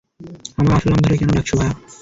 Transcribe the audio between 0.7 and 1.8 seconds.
আসল নাম ধরে কেন ডাকছো, ভায়া?